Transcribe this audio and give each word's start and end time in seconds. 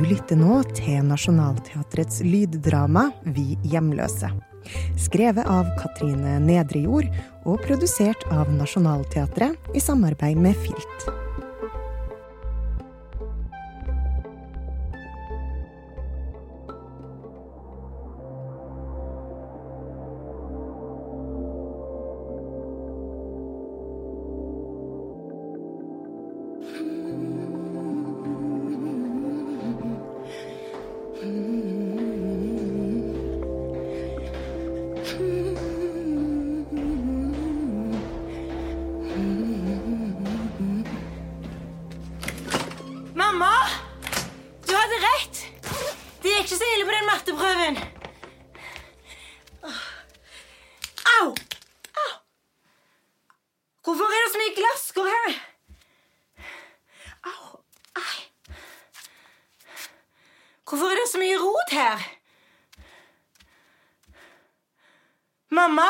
Du 0.00 0.06
lytter 0.08 0.38
nå 0.40 0.62
til 0.72 1.02
Nationaltheatrets 1.04 2.22
lyddrama 2.24 3.02
Vi 3.36 3.58
hjemløse. 3.68 4.30
Skrevet 4.96 5.44
av 5.44 5.68
Katrine 5.76 6.38
Nedrejord 6.40 7.10
og 7.44 7.60
produsert 7.66 8.24
av 8.32 8.48
Nationaltheatret 8.48 9.76
i 9.76 9.84
samarbeid 9.84 10.40
med 10.40 10.56
Filt. 10.64 11.19
Hvorfor 60.70 60.86
er 60.86 60.94
det 60.94 61.08
så 61.10 61.18
mye 61.18 61.36
rot 61.38 61.72
her? 61.74 62.02
Mamma? 65.50 65.86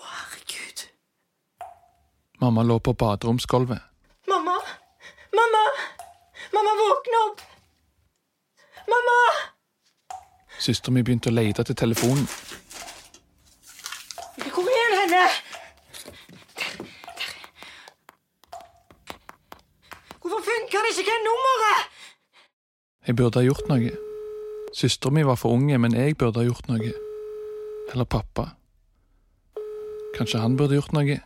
Å, 0.00 0.04
herregud. 0.06 0.86
Mamma 2.40 2.64
lå 2.64 2.78
på 2.80 2.94
baderomsgulvet. 3.02 3.84
Mamma! 4.32 4.56
Mamma! 5.36 5.62
Mamma, 6.56 6.72
våkne 6.80 7.20
opp! 7.26 7.44
Mamma! 8.88 9.18
Søsteren 10.56 10.96
min 10.96 11.04
begynte 11.04 11.28
å 11.28 11.36
lete 11.36 11.60
etter 11.60 11.76
telefonen. 11.84 12.24
Hvor 14.48 14.72
er 14.80 15.00
henne? 15.02 15.26
Det 20.70 20.78
ikke? 20.78 21.02
Hva 21.02 21.14
er 21.18 21.22
nummeret? 21.24 21.86
Jeg 23.06 23.16
burde 23.16 23.40
ha 23.40 23.42
gjort 23.42 23.66
noe. 23.66 23.90
Søstera 24.76 25.10
mi 25.10 25.24
var 25.26 25.34
for 25.34 25.56
unge, 25.56 25.78
men 25.82 25.96
jeg 25.98 26.14
burde 26.18 26.38
ha 26.38 26.46
gjort 26.46 26.68
noe. 26.70 26.92
Eller 27.90 28.06
pappa. 28.06 28.44
Kanskje 30.14 30.38
han 30.38 30.54
burde 30.56 30.78
gjort 30.78 30.92
noe? 30.94 31.18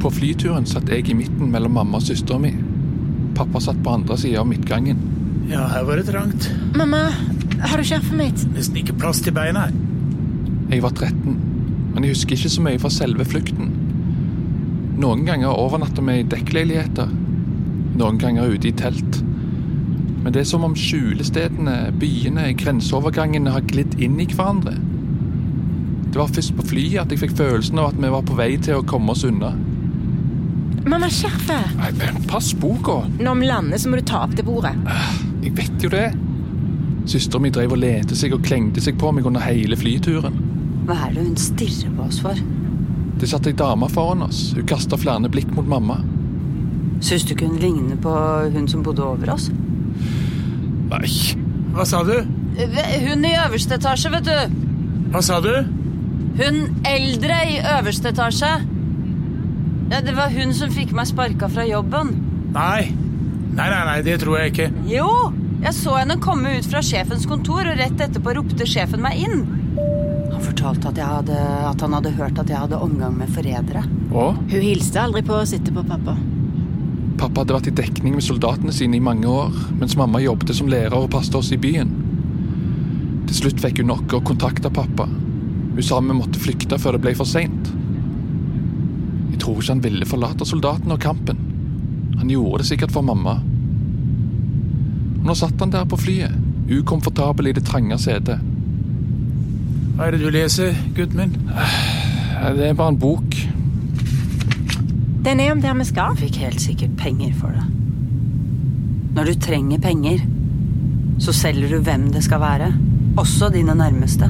På 0.00 0.12
flyturen 0.12 0.68
satt 0.68 0.92
jeg 0.92 1.08
i 1.08 1.16
midten 1.16 1.48
mellom 1.48 1.80
mamma 1.80 1.96
og 1.96 2.04
søstera 2.04 2.36
mi. 2.44 2.52
Pappa 3.40 3.64
satt 3.64 3.80
på 3.80 3.96
andre 3.96 4.20
sida 4.20 4.44
av 4.44 4.52
midtgangen. 4.52 5.19
Ja, 5.50 5.64
her 5.66 5.84
var 5.84 5.98
det 5.98 6.06
trangt. 6.06 6.50
Mamma, 6.78 7.08
har 7.58 7.78
du 7.78 7.84
skjerfet 7.84 8.14
mitt? 8.14 8.42
Nesten 8.54 8.76
ikke 8.78 8.94
plass 9.00 9.18
til 9.24 9.34
beina 9.34 9.66
her. 9.66 9.72
Jeg 10.70 10.84
var 10.84 10.92
13, 10.94 11.40
men 11.94 12.04
jeg 12.06 12.14
husker 12.14 12.36
ikke 12.36 12.52
så 12.54 12.62
mye 12.62 12.78
fra 12.78 12.90
selve 12.94 13.26
flukten. 13.26 13.72
Noen 15.02 15.24
ganger 15.26 15.58
overnatter 15.58 16.06
vi 16.06 16.20
i 16.20 16.28
dekkleiligheter, 16.30 17.10
noen 17.98 18.20
ganger 18.22 18.52
ute 18.54 18.70
i 18.70 18.74
telt. 18.78 19.18
Men 20.20 20.36
det 20.36 20.44
er 20.44 20.50
som 20.52 20.68
om 20.68 20.76
skjulestedene, 20.78 21.76
byene, 21.98 22.52
grenseovergangene 22.60 23.50
har 23.56 23.66
glidd 23.66 23.98
inn 23.98 24.20
i 24.22 24.28
hverandre. 24.30 24.76
Det 26.10 26.20
var 26.20 26.30
først 26.30 26.54
på 26.60 26.68
flyet 26.70 27.00
at 27.02 27.10
jeg 27.10 27.24
fikk 27.24 27.34
følelsen 27.40 27.82
av 27.82 27.90
at 27.90 27.98
vi 27.98 28.14
var 28.14 28.22
på 28.28 28.38
vei 28.38 28.52
til 28.62 28.78
å 28.78 28.86
komme 28.86 29.16
oss 29.16 29.26
unna. 29.26 29.50
Mamma, 30.88 31.08
skjerp 31.12 31.42
deg! 31.48 32.00
Pass 32.30 32.52
boka! 32.56 33.02
Når 33.20 33.40
vi 33.40 33.48
lander, 33.50 33.78
så 33.80 33.90
må 33.92 33.98
du 34.00 34.04
ta 34.08 34.22
opp 34.24 34.36
det 34.38 34.46
bordet. 34.46 34.72
Jeg 35.44 35.52
vet 35.58 35.84
jo 35.84 35.90
det. 35.92 36.06
Søstera 37.10 37.42
mi 37.42 37.50
drev 37.52 37.74
og 37.74 37.80
lente 37.82 38.16
seg 38.16 38.32
og 38.36 38.44
klengte 38.46 38.82
seg 38.84 38.96
på 39.00 39.10
meg 39.12 39.26
under 39.28 39.42
hele 39.44 39.76
flyturen. 39.76 40.36
Hva 40.88 40.96
er 41.06 41.14
det 41.16 41.26
hun 41.26 41.36
stirrer 41.40 41.92
på 41.96 42.06
oss 42.06 42.20
for? 42.24 42.40
Det 43.20 43.28
satt 43.28 43.48
ei 43.50 43.56
dame 43.56 43.88
foran 43.92 44.24
oss. 44.24 44.50
Hun 44.56 44.68
kasta 44.68 44.96
flere 45.00 45.28
blikk 45.32 45.50
mot 45.56 45.68
mamma. 45.68 45.98
Syns 47.04 47.24
du 47.28 47.34
ikke 47.34 47.48
hun 47.48 47.60
ligner 47.60 48.00
på 48.00 48.12
hun 48.54 48.68
som 48.68 48.84
bodde 48.84 49.04
over 49.04 49.32
oss? 49.34 49.48
Nei, 50.90 51.06
Hva 51.74 51.84
sa 51.86 52.00
du? 52.04 52.16
Hun 52.60 53.24
i 53.24 53.34
øverste 53.44 53.76
etasje, 53.78 54.10
vet 54.12 54.26
du. 54.26 54.56
Hva 55.12 55.22
sa 55.24 55.38
du? 55.44 55.52
Hun 56.40 56.58
eldre 56.88 57.36
i 57.52 57.58
øverste 57.76 58.10
etasje. 58.14 58.50
Ja, 59.90 60.00
det 60.06 60.14
var 60.14 60.30
hun 60.30 60.54
som 60.54 60.70
fikk 60.70 60.92
meg 60.94 61.08
sparka 61.10 61.48
fra 61.50 61.64
jobben. 61.66 62.14
Nei. 62.54 62.90
Nei, 63.50 63.66
nei, 63.66 63.84
nei, 63.88 64.00
det 64.06 64.20
tror 64.22 64.38
jeg 64.38 64.52
ikke. 64.52 64.68
Jo! 64.90 65.08
Jeg 65.60 65.76
så 65.76 65.92
henne 65.98 66.16
komme 66.22 66.54
ut 66.56 66.66
fra 66.70 66.80
sjefens 66.84 67.26
kontor, 67.28 67.66
og 67.68 67.76
rett 67.76 68.00
etterpå 68.00 68.32
ropte 68.38 68.64
sjefen 68.68 69.02
meg 69.04 69.18
inn. 69.20 69.42
Han 70.30 70.40
fortalte 70.40 70.88
at, 70.88 71.00
jeg 71.00 71.04
hadde, 71.04 71.40
at 71.68 71.82
han 71.84 71.96
hadde 71.98 72.14
hørt 72.16 72.38
at 72.40 72.48
jeg 72.48 72.62
hadde 72.62 72.78
omgang 72.80 73.18
med 73.18 73.28
forrædere. 73.34 73.82
Hun 74.14 74.54
hilste 74.54 75.02
aldri 75.02 75.20
på 75.26 75.36
å 75.36 75.48
sitte 75.48 75.74
på 75.74 75.84
pappa. 75.84 76.14
Pappa 77.20 77.42
hadde 77.42 77.58
vært 77.58 77.68
i 77.68 77.74
dekning 77.82 78.14
med 78.16 78.24
soldatene 78.24 78.72
sine 78.72 78.96
i 78.96 79.04
mange 79.04 79.28
år, 79.28 79.52
mens 79.82 79.98
mamma 80.00 80.22
jobbet 80.24 80.54
som 80.56 80.70
lærer 80.72 80.96
og 80.96 81.10
passet 81.12 81.36
oss 81.36 81.50
i 81.52 81.60
byen. 81.60 81.90
Til 83.28 83.36
slutt 83.42 83.60
fikk 83.60 83.82
hun 83.82 83.92
nok 83.92 84.16
og 84.16 84.24
kontakta 84.30 84.72
pappa. 84.72 85.04
Hun 85.10 85.84
sa 85.84 86.00
vi 86.00 86.16
måtte 86.16 86.40
flykte 86.40 86.80
før 86.80 86.96
det 86.96 87.04
ble 87.04 87.12
for 87.18 87.28
seint. 87.28 87.68
Jeg 89.40 89.46
tror 89.46 89.60
ikke 89.62 89.72
han 89.72 89.80
ville 89.80 90.04
forlate 90.04 90.44
soldatene 90.44 90.96
og 90.98 91.00
kampen. 91.00 91.38
Han 92.20 92.28
gjorde 92.28 92.58
det 92.60 92.66
sikkert 92.68 92.90
for 92.92 93.00
mamma. 93.00 93.38
Og 95.16 95.22
Nå 95.24 95.36
satt 95.38 95.62
han 95.64 95.72
der 95.72 95.86
på 95.88 95.96
flyet, 95.96 96.34
ukomfortabel 96.68 97.48
i 97.48 97.54
det 97.56 97.62
trange 97.64 97.96
setet. 98.02 98.44
Hva 99.96 100.10
er 100.10 100.12
det 100.12 100.20
du 100.20 100.28
leser, 100.34 100.76
gutten 100.92 101.22
min? 101.22 101.32
Det 101.48 102.68
er 102.68 102.76
bare 102.76 102.92
en 102.92 103.00
bok. 103.00 103.38
Den 105.24 105.40
er 105.40 105.54
om 105.54 105.64
der 105.64 105.80
vi 105.80 105.88
skal. 105.88 106.12
Jeg 106.12 106.26
fikk 106.26 106.38
helt 106.44 106.60
sikkert 106.60 107.00
penger 107.00 107.32
for 107.40 107.56
det. 107.56 107.64
Når 109.16 109.32
du 109.32 109.42
trenger 109.48 109.80
penger, 109.80 110.20
så 111.16 111.32
selger 111.32 111.78
du 111.78 111.80
hvem 111.88 112.10
det 112.12 112.26
skal 112.28 112.44
være. 112.44 112.74
Også 113.16 113.48
dine 113.56 113.72
nærmeste. 113.72 114.28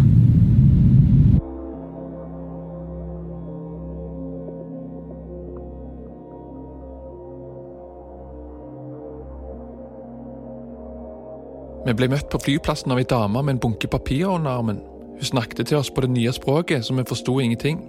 Vi 11.90 11.94
ble 11.98 12.06
møtt 12.06 12.28
på 12.30 12.38
flyplassen 12.38 12.92
av 12.94 13.00
ei 13.00 13.06
dame 13.10 13.40
med 13.42 13.56
en 13.56 13.60
bunke 13.64 13.88
papirer 13.90 14.36
under 14.36 14.60
armen. 14.60 14.76
Hun 15.16 15.26
snakket 15.26 15.66
til 15.66 15.80
oss 15.80 15.88
på 15.90 16.04
det 16.04 16.12
nye 16.14 16.30
språket, 16.30 16.84
så 16.86 16.94
vi 16.94 17.02
forsto 17.02 17.32
ingenting. 17.42 17.80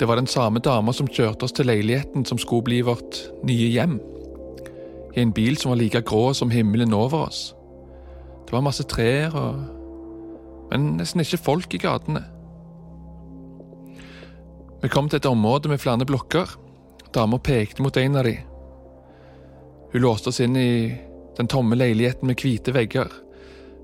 Det 0.00 0.08
var 0.08 0.16
den 0.16 0.26
samme 0.26 0.62
dama 0.64 0.94
som 0.96 1.08
kjørte 1.08 1.44
oss 1.44 1.52
til 1.52 1.68
leiligheten 1.68 2.24
som 2.24 2.40
skulle 2.40 2.64
bli 2.64 2.78
vårt 2.80 3.18
nye 3.44 3.66
hjem. 3.74 3.98
I 5.12 5.20
en 5.20 5.34
bil 5.36 5.58
som 5.60 5.74
var 5.74 5.82
like 5.82 6.00
grå 6.00 6.32
som 6.32 6.50
himmelen 6.50 6.96
over 6.96 7.26
oss. 7.26 7.42
Det 8.46 8.56
var 8.56 8.64
masse 8.64 8.88
trær 8.88 9.36
og 9.36 9.76
Men 10.70 10.96
nesten 10.96 11.20
ikke 11.20 11.44
folk 11.44 11.74
i 11.74 11.82
gatene. 11.82 12.22
Vi 14.82 14.88
kom 14.88 15.08
til 15.08 15.16
et 15.16 15.26
område 15.26 15.68
med 15.68 15.80
flere 15.82 16.06
blokker. 16.06 16.56
Dama 17.14 17.38
pekte 17.38 17.82
mot 17.82 17.96
en 17.96 18.16
av 18.16 18.24
de. 18.24 18.36
Hun 19.92 20.02
låste 20.02 20.28
oss 20.28 20.40
inn 20.40 20.56
i 20.56 21.09
den 21.40 21.48
tomme 21.48 21.78
leiligheten 21.78 22.28
med 22.28 22.40
hvite 22.40 22.74
vegger. 22.76 23.08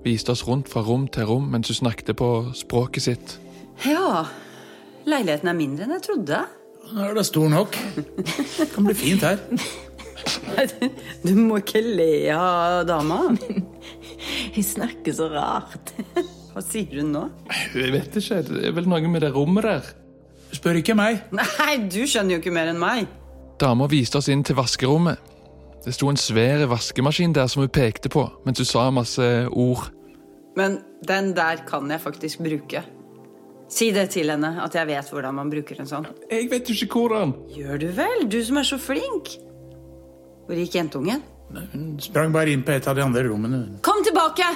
Viste 0.05 0.35
oss 0.35 0.45
rundt 0.47 0.69
fra 0.71 0.85
rom 0.85 1.09
til 1.09 1.27
rom 1.29 1.49
mens 1.53 1.73
hun 1.73 1.81
snakket 1.81 2.15
på 2.21 2.31
språket 2.57 3.09
sitt. 3.09 3.37
Ja, 3.87 4.27
leiligheten 5.09 5.51
er 5.51 5.57
mindre 5.59 5.87
enn 5.87 5.97
jeg 5.97 6.05
trodde. 6.07 6.45
Nå 6.93 7.03
er 7.03 7.17
det 7.17 7.27
stor 7.27 7.49
nok. 7.51 7.77
Det 7.97 8.69
kan 8.75 8.87
bli 8.87 8.95
fint 8.95 9.25
her. 9.27 9.41
Du 11.25 11.33
må 11.39 11.59
ikke 11.61 11.83
le 11.83 12.31
av 12.35 12.85
dama. 12.89 13.19
Hun 14.55 14.65
snakker 14.65 15.15
så 15.15 15.29
rart. 15.33 15.93
Hva 16.53 16.63
sier 16.65 17.03
hun 17.03 17.13
nå? 17.15 17.25
Jeg 17.75 17.93
vet 17.95 18.19
ikke, 18.21 18.43
det 18.47 18.63
er 18.71 18.75
vel 18.77 18.89
noe 18.91 19.11
med 19.11 19.25
det 19.27 19.33
rommet 19.35 19.67
der. 19.67 19.91
Spør 20.57 20.79
ikke 20.81 20.97
meg. 20.99 21.25
Nei, 21.35 21.73
du 21.91 22.03
skjønner 22.07 22.37
jo 22.37 22.43
ikke 22.43 22.55
mer 22.55 22.71
enn 22.73 22.81
meg. 22.81 23.11
Dama 23.61 23.89
viste 23.91 24.21
oss 24.21 24.31
inn 24.33 24.45
til 24.47 24.57
vaskerommet. 24.59 25.21
Det 25.87 25.95
sto 25.95 26.09
en 26.11 26.19
svær 26.19 26.65
vaskemaskin 26.67 27.35
der 27.37 27.47
som 27.47 27.63
hun 27.63 27.71
pekte 27.71 28.11
på, 28.11 28.25
mens 28.43 28.59
hun 28.59 28.67
sa 28.67 28.89
masse 28.91 29.27
ord. 29.55 29.87
Men 30.59 30.81
den 31.07 31.31
der 31.37 31.63
kan 31.69 31.87
jeg 31.91 32.03
faktisk 32.03 32.43
bruke. 32.43 32.83
Si 33.71 33.93
det 33.95 34.09
til 34.15 34.31
henne, 34.31 34.51
at 34.63 34.75
jeg 34.75 34.87
vet 34.89 35.11
hvordan 35.11 35.37
man 35.39 35.51
bruker 35.51 35.79
en 35.79 35.87
sånn. 35.87 36.07
Jeg 36.31 36.49
vet 36.51 36.71
jo 36.71 36.75
ikke 36.75 37.03
hvordan. 37.05 37.35
Gjør 37.55 37.79
du 37.83 37.87
vel? 37.95 38.25
Du 38.31 38.39
som 38.47 38.59
er 38.59 38.67
så 38.67 38.79
flink. 38.83 39.37
Hvor 40.47 40.59
gikk 40.59 40.75
jentungen? 40.79 41.23
Hun 41.55 41.93
sprang 42.03 42.35
bare 42.35 42.51
inn 42.55 42.65
på 42.67 42.75
et 42.75 42.87
av 42.91 42.99
de 42.99 43.05
andre 43.05 43.23
rommene. 43.29 43.61
Kom 43.87 44.03
tilbake! 44.07 44.49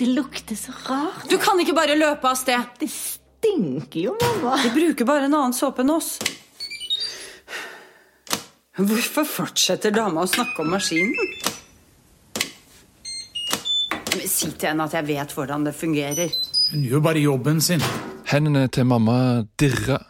Det 0.00 0.08
lukter 0.10 0.56
så 0.58 0.72
rart. 0.88 1.28
Du 1.28 1.36
kan 1.38 1.60
ikke 1.60 1.76
bare 1.76 1.96
løpe 1.98 2.28
av 2.28 2.40
sted. 2.40 2.72
Det 2.80 2.88
stinker 2.88 4.00
jo, 4.00 4.16
mamma. 4.20 4.56
De 4.64 4.72
bruker 4.74 5.08
bare 5.08 5.28
en 5.28 5.36
annen 5.36 5.56
såpe 5.56 5.84
enn 5.84 5.92
oss. 5.92 6.16
Hvorfor 8.74 9.22
fortsetter 9.22 9.92
dama 9.94 10.24
å 10.24 10.26
snakke 10.26 10.64
om 10.64 10.72
maskinen? 10.74 11.14
Si 14.26 14.48
til 14.50 14.66
henne 14.66 14.86
at 14.88 14.96
jeg 14.96 15.06
vet 15.06 15.34
hvordan 15.36 15.66
det 15.68 15.74
fungerer. 15.78 16.32
Hun 16.72 16.82
gjør 16.82 17.04
bare 17.04 17.22
jobben 17.22 17.60
sin. 17.62 17.84
Hendene 18.26 18.64
til 18.74 18.88
mamma 18.90 19.44
dirra, 19.60 20.00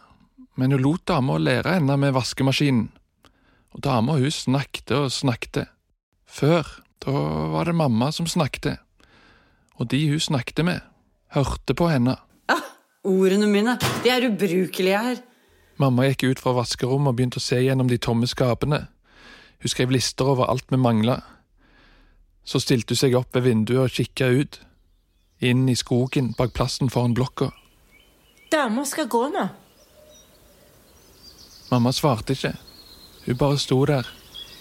men 0.57 0.73
hun 0.73 0.81
lot 0.81 1.05
dama 1.11 1.37
lære 1.37 1.75
henne 1.77 1.99
med 2.01 2.15
vaskemaskinen. 2.17 2.89
Og 3.77 3.85
dama 3.85 4.17
hun 4.17 4.33
snakket 4.33 4.95
og 4.97 5.13
snakket. 5.13 5.69
Før, 6.25 6.65
da 7.05 7.13
var 7.53 7.69
det 7.69 7.77
mamma 7.77 8.09
som 8.17 8.25
snakket. 8.25 8.81
Og 9.77 9.93
de 9.93 10.01
hun 10.09 10.25
snakket 10.25 10.65
med, 10.65 10.81
hørte 11.37 11.77
på 11.77 11.91
henne. 11.93 12.17
Ja, 12.49 12.57
ordene 13.05 13.51
mine, 13.51 13.77
de 14.01 14.15
er 14.15 14.31
ubrukelige 14.31 15.05
her. 15.11 15.25
Mamma 15.77 16.07
gikk 16.07 16.23
ut 16.29 16.43
fra 16.43 16.55
vaskerommet 16.55 17.11
og 17.11 17.17
begynte 17.19 17.41
å 17.41 17.45
se 17.45 17.59
gjennom 17.59 17.89
de 17.91 17.99
tomme 17.99 18.29
skapene. 18.31 18.85
Hun 19.63 19.73
skrev 19.73 19.91
lister 19.91 20.29
over 20.31 20.51
alt 20.51 20.71
vi 20.71 20.79
mangla. 20.79 21.19
Så 22.45 22.61
stilte 22.63 22.95
hun 22.95 23.01
seg 23.01 23.17
opp 23.19 23.35
ved 23.35 23.47
vinduet 23.49 23.83
og 23.89 23.97
kikka 23.97 24.29
ut. 24.31 24.61
Inn 25.43 25.67
i 25.69 25.75
skogen 25.75 26.35
bak 26.39 26.55
plassen 26.55 26.93
foran 26.93 27.17
blokka. 27.17 27.51
Dama 28.53 28.85
skal 28.87 29.09
gå 29.11 29.27
nå. 29.35 29.49
Mamma 31.73 31.91
svarte 31.93 32.37
ikke. 32.37 32.55
Hun 33.27 33.41
bare 33.41 33.59
sto 33.59 33.81
der 33.89 34.07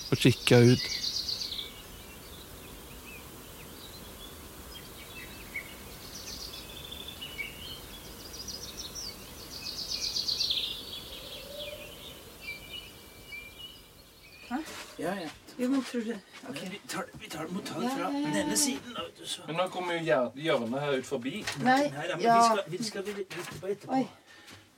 og 0.09 0.17
kikka 0.17 0.63
ut. 0.73 1.02
Ja, 14.99 15.13
ja. 15.21 15.29
Jo, 15.57 15.67
men 15.69 15.83
tror 15.85 16.01
du... 16.01 16.13
Vi, 16.71 16.79
tar, 16.89 17.05
vi 17.21 17.27
tar, 17.29 17.47
må 17.53 17.61
ta 17.61 17.79
det 17.79 17.91
fra 17.93 18.09
denne 18.33 18.57
siden. 18.57 18.93
da. 18.97 19.01
Men 19.47 19.55
nå 19.61 19.67
kommer 19.73 19.93
jo 19.99 20.19
hjørnet 20.47 20.79
her 20.81 20.97
ut 20.99 21.05
forbi. 21.05 21.43
Nei, 21.61 21.81
Nei, 21.93 22.07
da, 22.09 22.15
men 22.17 22.25
ja. 22.25 22.37
vi 22.39 22.43
skal, 22.49 22.63
vi 22.77 22.83
skal 22.89 23.05
vi 23.05 23.17
litt 23.21 23.35
på 23.61 23.67
etterpå. 23.67 23.99
Oi. 23.99 24.07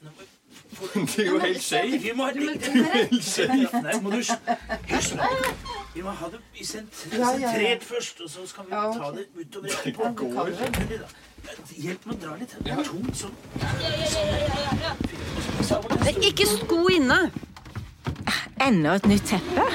Nå 0.03 0.09
må- 0.17 0.31
Det 1.15 1.19
er 1.19 1.25
jo 1.27 1.39
helt 1.39 1.61
skjevt. 1.63 2.01
Vi 2.03 2.11
må 2.15 2.23
ha 2.25 2.31
litt 2.35 2.67
Nei, 2.73 3.95
må 4.03 4.11
du 4.11 4.17
Hysj. 4.19 5.15
nå. 5.15 5.29
Vi 5.95 6.01
må 6.03 6.11
ha 6.19 6.29
det 6.31 6.39
i 6.59 6.65
sentrert 6.67 7.83
først, 7.87 8.21
og 8.25 8.29
så 8.31 8.45
skal 8.47 8.67
vi 8.67 8.71
ta 8.71 9.11
det 9.15 9.25
utover 9.35 9.67
det 9.83 9.93
går. 9.95 10.47
Hjelp 11.77 12.05
meg 12.09 12.15
å 12.15 12.19
dra 12.25 12.35
litt. 12.39 12.55
Det 12.65 12.71
er 12.73 12.83
tungt 12.87 13.15
sånn. 13.19 13.35
Det 16.03 16.11
er 16.11 16.23
ikke 16.31 16.47
sko 16.49 16.79
inne. 16.95 17.19
Enda 18.65 18.95
et 18.97 19.05
nytt 19.05 19.27
teppe. 19.29 19.65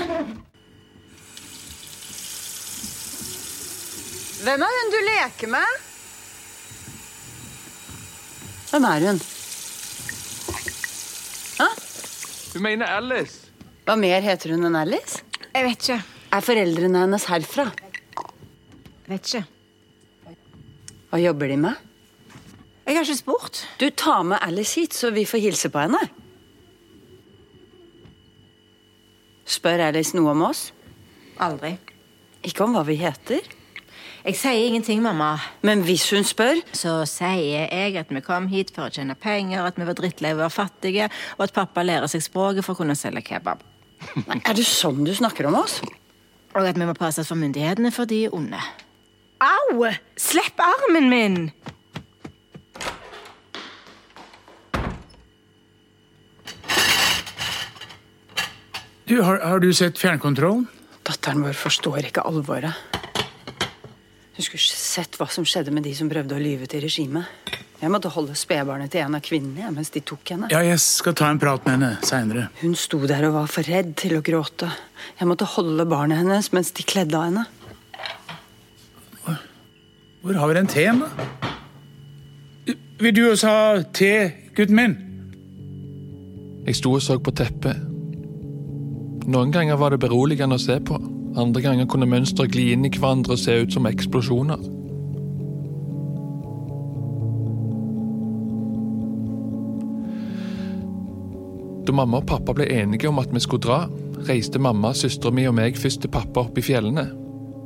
Hvem 4.40 4.64
er 4.66 4.78
hun 4.80 4.90
du 4.90 4.98
leker 5.06 5.52
med? 5.52 5.76
Hvem 8.70 8.88
er 8.90 9.06
hun? 9.10 9.20
Du 12.50 12.58
mener 12.58 12.90
Alice. 12.90 13.46
Hva 13.86 13.94
mer 13.94 14.24
heter 14.26 14.56
hun 14.56 14.66
enn 14.66 14.78
Alice? 14.80 15.22
Jeg 15.54 15.66
vet 15.68 15.84
ikke. 15.84 16.00
Er 16.34 16.42
foreldrene 16.42 17.04
hennes 17.04 17.26
herfra? 17.30 17.68
Vet 19.06 19.30
ikke. 19.30 19.44
Hva 21.10 21.20
jobber 21.22 21.50
de 21.50 21.58
med? 21.62 21.86
Jeg 22.86 22.98
har 22.98 23.06
ikke 23.06 23.20
spurt. 23.20 23.62
Du 23.78 23.86
tar 23.94 24.24
med 24.26 24.42
Alice 24.42 24.74
hit, 24.80 24.98
så 24.98 25.12
vi 25.14 25.22
får 25.30 25.46
hilse 25.46 25.70
på 25.70 25.78
henne. 25.78 26.02
Spør 29.50 29.82
Alice 29.88 30.14
noe 30.14 30.30
om 30.30 30.44
oss? 30.46 30.68
Aldri. 31.42 31.74
Ikke 32.46 32.64
om 32.64 32.76
hva 32.76 32.84
vi 32.86 32.96
heter. 33.00 33.42
Jeg 34.20 34.36
sier 34.36 34.66
ingenting, 34.68 35.00
mamma. 35.02 35.30
Men 35.64 35.80
hvis 35.86 36.04
hun 36.12 36.26
spør 36.28 36.58
Så 36.76 36.92
sier 37.08 37.70
jeg 37.72 37.96
at 37.96 38.10
vi 38.12 38.20
kom 38.24 38.50
hit 38.52 38.68
for 38.74 38.86
å 38.86 38.92
tjene 38.92 39.16
penger, 39.16 39.64
at 39.64 39.80
vi 39.80 39.86
var 39.88 39.96
drittlei 39.96 40.34
av 40.34 40.38
å 40.38 40.44
være 40.44 40.54
fattige, 40.54 41.08
og 41.38 41.46
at 41.46 41.56
pappa 41.56 41.84
lærer 41.86 42.10
seg 42.12 42.22
språket 42.24 42.66
for 42.66 42.76
å 42.76 42.82
kunne 42.82 42.96
selge 42.98 43.24
kebab. 43.32 43.64
Nei, 44.28 44.38
Er 44.44 44.56
det 44.56 44.68
sånn 44.68 45.02
du 45.08 45.12
snakker 45.16 45.48
om 45.48 45.56
oss? 45.62 45.80
Og 46.52 46.66
at 46.66 46.78
vi 46.78 46.86
må 46.86 46.94
passes 46.98 47.28
for 47.30 47.40
myndighetene, 47.40 47.92
for 47.94 48.10
de 48.10 48.26
er 48.26 48.36
onde. 48.36 48.60
Au! 49.40 49.88
Slipp 50.20 50.60
armen 50.60 51.08
min! 51.08 51.36
Du, 59.10 59.20
har, 59.20 59.38
har 59.38 59.58
du 59.58 59.72
sett 59.74 59.98
fjernkontrollen? 59.98 60.68
Datteren 61.02 61.40
vår 61.42 61.56
forstår 61.58 62.04
ikke 62.06 62.22
alvoret. 62.22 62.76
Hun 64.36 64.44
skulle 64.46 64.62
sett 64.62 65.18
hva 65.18 65.26
som 65.26 65.42
skjedde 65.42 65.74
med 65.74 65.82
de 65.82 65.96
som 65.98 66.06
prøvde 66.06 66.36
å 66.36 66.38
lyve 66.38 66.68
til 66.70 66.84
regimet. 66.84 67.26
Jeg 67.80 67.90
måtte 67.90 68.12
holde 68.14 68.36
spedbarnet 68.38 68.92
til 68.94 69.02
en 69.02 69.18
av 69.18 69.24
kvinnene 69.26 69.72
mens 69.74 69.90
de 69.90 70.04
tok 70.06 70.30
henne. 70.30 70.52
Ja, 70.54 70.62
jeg 70.62 70.78
skal 70.84 71.18
ta 71.18 71.26
en 71.26 71.42
prat 71.42 71.66
med 71.66 71.74
henne 71.74 71.90
seinere. 72.06 72.46
Hun 72.62 72.78
sto 72.78 73.02
der 73.10 73.26
og 73.26 73.34
var 73.40 73.50
for 73.50 73.66
redd 73.66 73.96
til 73.98 74.14
å 74.14 74.22
gråte. 74.22 74.70
Jeg 75.18 75.32
måtte 75.32 75.50
holde 75.56 75.90
barnet 75.90 76.22
hennes 76.22 76.52
mens 76.54 76.70
de 76.78 76.86
kledde 76.86 77.18
av 77.18 77.26
henne. 77.32 77.46
Hvor 80.22 80.38
har 80.38 80.54
vi 80.54 80.60
den 80.60 80.70
teen, 80.70 81.02
da? 81.02 81.10
Vil 83.02 83.18
du 83.18 83.24
også 83.32 83.58
ha 83.58 83.78
te, 83.90 84.14
gutten 84.54 84.78
min? 84.78 84.98
Jeg 86.68 86.78
sto 86.78 86.94
og 86.94 87.02
så 87.02 87.18
på 87.18 87.34
teppet. 87.34 87.89
Noen 89.30 89.52
ganger 89.54 89.76
var 89.78 89.92
det 89.94 90.00
beroligende 90.02 90.56
å 90.58 90.62
se 90.62 90.80
på. 90.82 90.96
Andre 91.38 91.62
ganger 91.62 91.86
kunne 91.86 92.08
mønstre 92.10 92.48
gli 92.50 92.72
inn 92.74 92.86
i 92.88 92.90
hverandre 92.90 93.36
og 93.36 93.38
se 93.38 93.54
ut 93.62 93.76
som 93.76 93.86
eksplosjoner. 93.86 94.64
Da 101.86 101.94
mamma 101.94 102.18
og 102.18 102.26
pappa 102.26 102.56
ble 102.58 102.66
enige 102.74 103.06
om 103.10 103.22
at 103.22 103.30
vi 103.30 103.44
skulle 103.44 103.62
dra, 103.68 103.78
reiste 104.26 104.58
mamma, 104.58 104.90
søstera 104.98 105.30
mi 105.34 105.46
og 105.46 105.54
meg 105.60 105.78
først 105.78 106.02
til 106.02 106.10
pappa 106.10 106.42
opp 106.48 106.58
i 106.58 106.66
fjellene. 106.66 107.06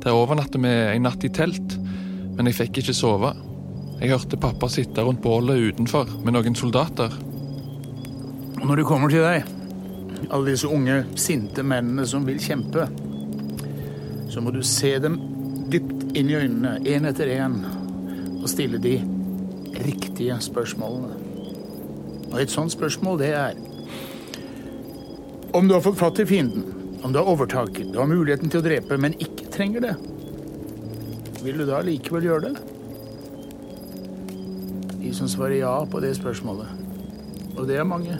Der 0.05 0.13
overnattet 0.13 0.61
vi 0.61 0.69
en 0.69 1.09
natt 1.09 1.25
i 1.25 1.33
telt, 1.33 1.79
men 2.37 2.45
jeg 2.45 2.59
fikk 2.61 2.83
ikke 2.83 2.93
sove. 2.93 3.33
Jeg 4.03 4.13
hørte 4.13 4.37
pappa 4.37 4.69
sitte 4.69 5.01
rundt 5.01 5.25
bålet 5.25 5.71
utenfor 5.73 6.13
med 6.21 6.37
noen 6.37 6.57
soldater. 6.57 7.09
Når 8.61 8.81
du 8.81 8.85
kommer 8.85 9.09
til 9.09 9.25
deg, 9.25 9.54
alle 10.31 10.53
disse 10.53 10.69
unge, 10.69 11.03
sinte 11.19 11.63
mennene 11.63 12.05
som 12.07 12.25
vil 12.27 12.39
kjempe, 12.41 12.87
så 14.29 14.41
må 14.41 14.51
du 14.51 14.61
se 14.65 14.95
dem 14.99 15.19
dypt 15.71 16.15
inn 16.17 16.29
i 16.31 16.37
øynene, 16.37 16.77
én 16.87 17.07
etter 17.09 17.29
én, 17.35 17.59
og 18.41 18.49
stille 18.49 18.79
de 18.81 18.97
riktige 19.85 20.37
spørsmålene. 20.41 21.15
Og 22.31 22.41
et 22.41 22.51
sånt 22.51 22.73
spørsmål, 22.73 23.19
det 23.19 23.31
er 23.33 23.63
Om 25.55 25.67
du 25.67 25.73
har 25.73 25.81
fått 25.81 25.95
fatt 25.95 26.19
i 26.19 26.25
fienden, 26.27 26.65
om 27.01 27.13
du 27.13 27.19
har 27.19 27.29
overtaket, 27.31 27.93
du 27.93 27.99
har 28.01 28.09
muligheten 28.11 28.49
til 28.51 28.59
å 28.59 28.65
drepe, 28.65 28.97
men 28.99 29.13
ikke 29.23 29.47
trenger 29.53 29.85
det, 29.85 29.93
vil 31.45 31.61
du 31.61 31.63
da 31.69 31.79
likevel 31.85 32.27
gjøre 32.27 32.49
det? 32.49 32.55
De 34.99 35.13
som 35.15 35.29
svarer 35.31 35.61
ja 35.61 35.77
på 35.87 36.01
det 36.03 36.11
spørsmålet, 36.17 36.67
og 37.55 37.69
det 37.69 37.77
er 37.79 37.87
mange, 37.87 38.17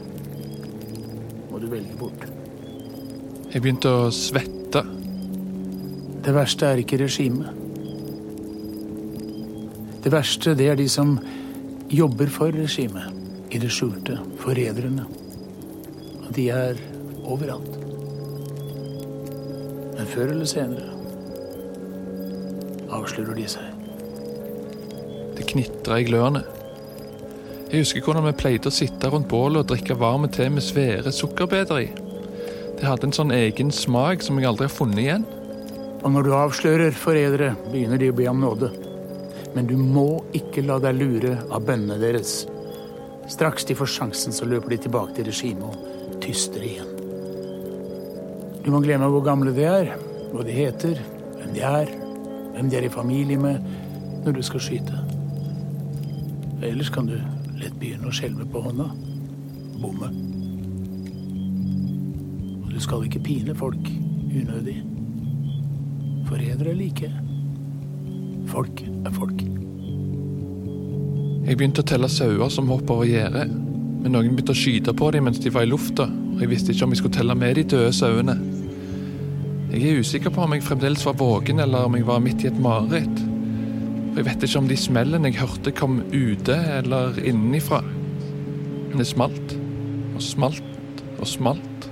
må 1.56 1.62
du 1.64 1.70
velge 1.72 1.96
bort. 1.96 2.26
Jeg 3.54 3.64
begynte 3.64 3.88
å 3.88 4.08
svette. 4.12 4.82
Det 6.26 6.34
verste 6.36 6.68
er 6.68 6.82
ikke 6.82 6.98
regimet. 7.00 7.62
Det 10.04 10.12
verste, 10.12 10.52
det 10.60 10.68
er 10.68 10.76
de 10.76 10.88
som 10.92 11.14
jobber 11.88 12.28
for 12.34 12.52
regimet. 12.52 13.08
I 13.56 13.62
det 13.62 13.70
skjulte. 13.72 14.18
Forræderne. 14.42 15.06
Og 16.26 16.28
de 16.36 16.50
er 16.52 16.82
overalt. 17.24 17.80
Men 19.96 20.12
før 20.12 20.34
eller 20.34 20.52
senere 20.52 20.92
avslører 22.92 23.40
de 23.40 23.48
seg. 23.56 23.72
Det 25.40 25.48
knitra 25.54 26.04
i 26.04 26.10
glørne. 26.12 26.44
Jeg 27.66 27.82
husker 27.82 28.04
hvordan 28.06 28.28
vi 28.28 28.36
pleide 28.38 28.70
å 28.70 28.74
sitte 28.74 29.10
rundt 29.10 29.26
bålet 29.32 29.64
og 29.64 29.70
drikke 29.72 29.98
varm 29.98 30.28
te 30.30 30.46
med 30.54 30.62
svære 30.62 31.10
sukkerbeder 31.16 31.80
i. 31.82 31.88
Det 32.78 32.86
hadde 32.86 33.10
en 33.10 33.16
sånn 33.16 33.34
egen 33.34 33.72
smak 33.74 34.22
som 34.22 34.38
jeg 34.38 34.46
aldri 34.50 34.68
har 34.68 34.74
funnet 34.74 35.02
igjen. 35.02 35.26
Og 36.06 36.14
når 36.14 36.28
du 36.28 36.34
avslører 36.38 36.94
forrædere, 36.94 37.56
begynner 37.72 37.98
de 37.98 38.12
å 38.12 38.18
be 38.18 38.28
om 38.30 38.44
nåde. 38.44 38.70
Men 39.56 39.66
du 39.66 39.74
må 39.80 40.22
ikke 40.38 40.62
la 40.68 40.78
deg 40.84 41.00
lure 41.00 41.34
av 41.50 41.66
bønnene 41.66 41.98
deres. 41.98 42.44
Straks 43.34 43.66
de 43.66 43.78
får 43.80 43.90
sjansen, 43.96 44.36
så 44.36 44.46
løper 44.46 44.76
de 44.76 44.84
tilbake 44.86 45.18
til 45.18 45.32
regimet 45.32 45.66
og 45.66 46.20
tyster 46.22 46.62
igjen. 46.62 46.92
Du 48.62 48.70
må 48.74 48.84
glemme 48.86 49.10
hvor 49.10 49.26
gamle 49.26 49.56
de 49.56 49.66
er, 49.66 49.96
hva 50.30 50.46
de 50.46 50.54
heter, 50.54 51.02
hvem 51.40 51.56
de 51.58 51.66
er, 51.66 51.90
hvem 52.54 52.70
de 52.70 52.78
er 52.78 52.86
i 52.86 52.94
familie 52.94 53.42
med, 53.42 53.66
når 54.22 54.38
du 54.38 54.46
skal 54.46 54.62
skyte. 54.62 55.02
Ellers 56.66 56.94
kan 56.94 57.10
du 57.10 57.18
lett 57.60 57.76
begynne 57.80 58.10
å 58.10 58.16
skjelve 58.16 58.48
på 58.52 58.62
hånda. 58.66 58.90
Bomme. 59.82 60.10
Du 62.72 62.80
skal 62.84 63.06
ikke 63.08 63.24
pine 63.24 63.56
folk 63.56 63.92
unødig. 64.36 64.76
Forrædere 66.28 66.74
er 66.74 66.80
like. 66.80 67.12
Folk 68.52 68.82
er 68.84 69.14
folk. 69.16 69.46
Jeg 71.46 71.60
begynte 71.60 71.84
å 71.86 71.88
telle 71.88 72.10
sauer 72.10 72.50
som 72.50 72.68
hoppet 72.74 72.92
over 72.92 73.08
gjerdet, 73.08 73.52
men 73.52 74.12
noen 74.12 74.34
begynte 74.34 74.56
å 74.56 74.58
skyte 74.58 74.96
på 74.98 75.12
dem 75.14 75.28
mens 75.30 75.40
de 75.44 75.54
var 75.54 75.68
i 75.68 75.70
lufta, 75.70 76.08
og 76.10 76.42
jeg 76.42 76.52
visste 76.52 76.74
ikke 76.74 76.88
om 76.88 76.96
jeg 76.96 77.04
skulle 77.04 77.18
telle 77.20 77.38
med 77.38 77.56
de 77.60 77.68
døde 77.76 77.94
sauene. 77.94 78.36
Jeg 79.70 79.84
er 79.92 80.02
usikker 80.02 80.34
på 80.34 80.44
om 80.44 80.56
jeg 80.56 80.66
fremdeles 80.66 81.06
var 81.06 81.18
våken, 81.20 81.62
eller 81.64 81.88
om 81.88 81.96
jeg 81.98 82.08
var 82.08 82.22
midt 82.24 82.44
i 82.44 82.50
et 82.50 82.60
mareritt. 82.62 83.24
Og 84.16 84.22
jeg 84.22 84.30
vet 84.30 84.44
ikke 84.48 84.60
om 84.62 84.68
de 84.70 84.76
smellene 84.80 85.28
jeg 85.28 85.42
hørte, 85.42 85.72
kom 85.76 85.98
ute 86.14 86.56
eller 86.78 87.18
innenifra. 87.20 87.82
Men 87.84 89.02
det 89.02 89.10
smalt 89.10 89.56
og 90.16 90.24
smalt 90.24 91.04
og 91.20 91.28
smalt. 91.28 91.90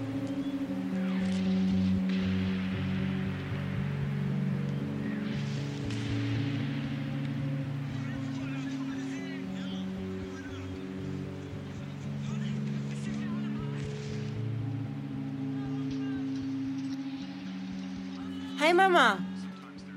Hei, 18.64 18.72
mamma. 18.72 19.10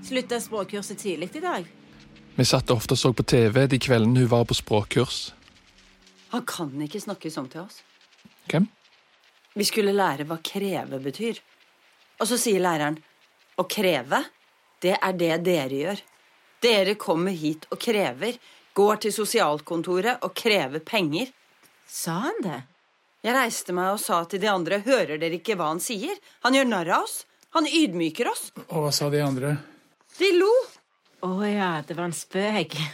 Slutta 0.02 0.42
språkkurset 0.42 0.98
tidlig 1.06 1.36
i 1.38 1.48
dag? 1.52 1.74
Vi 2.36 2.44
satt 2.44 2.70
ofte 2.70 2.92
og 2.92 3.00
så 3.00 3.12
på 3.16 3.24
TV 3.24 3.62
de 3.72 3.78
kveldene 3.80 4.24
hun 4.24 4.28
var 4.28 4.44
på 4.44 4.54
språkkurs. 4.56 5.30
Han 6.34 6.42
kan 6.44 6.74
ikke 6.84 7.00
snakke 7.00 7.30
sånn 7.32 7.48
til 7.48 7.62
oss. 7.62 7.80
Hvem? 8.50 8.66
Vi 9.56 9.64
skulle 9.64 9.94
lære 9.96 10.26
hva 10.28 10.36
kreve 10.44 11.00
betyr. 11.00 11.40
Og 12.20 12.28
så 12.28 12.36
sier 12.40 12.60
læreren 12.60 12.98
å 13.56 13.64
kreve, 13.64 14.20
det 14.84 14.98
er 15.00 15.16
det 15.16 15.32
dere 15.46 15.80
gjør. 15.80 16.04
Dere 16.60 16.96
kommer 17.00 17.32
hit 17.32 17.64
og 17.72 17.80
krever. 17.80 18.36
Går 18.76 19.00
til 19.06 19.14
sosialkontoret 19.16 20.24
og 20.26 20.34
krever 20.36 20.84
penger. 20.84 21.32
Sa 21.88 22.18
han 22.26 22.42
det? 22.44 22.60
Jeg 23.24 23.32
reiste 23.32 23.72
meg 23.72 23.94
og 23.94 24.02
sa 24.02 24.20
til 24.28 24.42
de 24.42 24.52
andre, 24.52 24.82
hører 24.84 25.16
dere 25.16 25.40
ikke 25.40 25.56
hva 25.56 25.70
han 25.72 25.80
sier? 25.80 26.20
Han 26.44 26.54
gjør 26.54 26.68
narr 26.68 26.92
av 26.98 27.08
oss. 27.08 27.22
Han 27.56 27.64
ydmyker 27.64 28.28
oss. 28.28 28.50
Og 28.68 28.84
hva 28.84 28.92
sa 28.92 29.08
de 29.08 29.24
andre? 29.24 29.56
De 30.20 30.34
lo. 30.36 30.52
Å 31.26 31.50
ja, 31.50 31.70
det 31.86 31.96
var 31.98 32.10
en 32.10 32.16
spøk. 32.16 32.78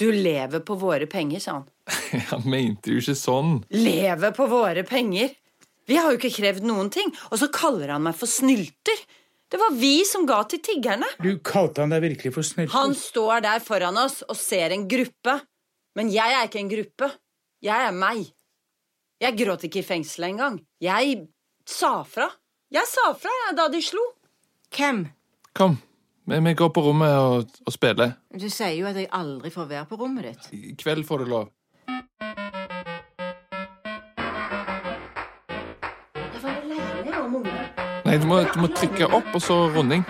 Du 0.00 0.06
lever 0.10 0.62
på 0.64 0.74
våre 0.80 1.06
penger, 1.06 1.38
sa 1.38 1.52
han. 1.58 1.66
Han 2.32 2.46
mente 2.50 2.90
jo 2.90 3.02
ikke 3.02 3.14
sånn. 3.14 3.58
Lever 3.76 4.32
på 4.34 4.46
våre 4.50 4.82
penger? 4.88 5.34
Vi 5.86 5.98
har 6.00 6.08
jo 6.10 6.18
ikke 6.18 6.32
krevd 6.32 6.64
noen 6.66 6.88
ting. 6.90 7.12
Og 7.28 7.38
så 7.38 7.50
kaller 7.52 7.92
han 7.92 8.02
meg 8.06 8.16
for 8.16 8.30
snylter. 8.30 9.02
Det 9.52 9.60
var 9.60 9.76
vi 9.76 10.00
som 10.08 10.24
ga 10.26 10.40
til 10.48 10.62
tiggerne. 10.64 11.06
Du 11.20 11.36
kalte 11.44 11.84
han 11.84 11.92
deg 11.92 12.02
virkelig 12.06 12.32
for 12.34 12.46
snylter? 12.46 12.72
Han 12.72 12.96
står 12.96 13.44
der 13.44 13.62
foran 13.62 14.00
oss 14.00 14.22
og 14.24 14.38
ser 14.40 14.72
en 14.74 14.88
gruppe. 14.90 15.36
Men 15.98 16.10
jeg 16.10 16.38
er 16.38 16.48
ikke 16.48 16.62
en 16.62 16.72
gruppe. 16.72 17.10
Jeg 17.62 17.88
er 17.90 17.94
meg. 17.94 18.24
Jeg 19.22 19.38
gråt 19.38 19.68
ikke 19.68 19.82
i 19.84 19.86
fengselet 19.86 20.32
engang. 20.32 20.58
Jeg 20.82 21.26
sa 21.68 22.00
fra. 22.08 22.30
Jeg 22.72 22.88
sa 22.88 23.10
fra 23.12 23.38
jeg, 23.44 23.56
da 23.60 23.68
de 23.70 23.82
slo. 23.84 24.02
Hvem? 24.72 25.04
Kom, 25.52 25.76
vi 26.24 26.40
vi 26.40 26.54
går 26.54 26.68
på 26.68 26.80
rommet 26.80 27.08
og, 27.08 27.44
og 27.66 27.72
spiller. 27.72 28.12
Du 28.40 28.48
sier 28.48 28.76
jo 28.78 28.86
at 28.86 28.96
jeg 28.96 29.08
aldri 29.12 29.50
får 29.50 29.64
være 29.66 29.86
på 29.90 29.96
rommet 29.98 30.24
ditt. 30.24 30.48
I 30.52 30.74
kveld 30.78 31.04
får 31.04 31.18
du 31.18 31.24
lov. 31.24 31.48
Jeg 36.32 36.42
jeg. 37.44 37.68
Nei, 38.04 38.18
du 38.18 38.26
må, 38.26 38.38
du 38.54 38.60
må 38.60 38.68
trykke 38.70 39.06
opp, 39.06 39.34
og 39.34 39.42
så 39.42 39.56
runding. 39.74 40.04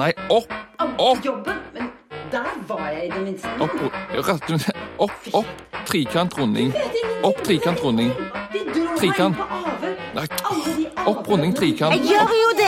Nei, 0.00 0.12
opp! 0.28 0.52
Opp! 0.80 1.24
Jobben, 1.24 1.58
men 1.74 1.90
der 2.32 2.52
var 2.68 2.90
jeg 2.90 3.06
i 3.06 3.10
det 3.10 3.22
minste. 3.24 3.48
Opp, 3.60 3.76
opp, 4.98 5.28
opp. 5.32 5.46
Trikant 5.86 6.38
runding. 6.38 6.74
Opp, 7.24 7.40
trikant 7.44 7.84
runding. 7.84 8.12
Trikant. 8.98 9.36
opp, 11.06 11.28
runding, 11.28 11.56
trikant. 11.56 11.96
gjør 12.04 12.59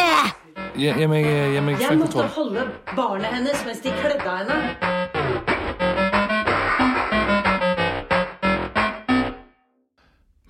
det! 0.76 0.94
Gi 0.98 1.06
meg, 1.08 1.24
gi 1.26 1.84
Jeg 1.84 1.98
måtte 2.00 2.26
holde 2.36 2.66
barnet 2.96 3.32
hennes 3.34 3.64
mens 3.66 3.80
de 3.84 3.90
kledde 4.00 4.28
av 4.28 4.42
henne. 4.42 5.72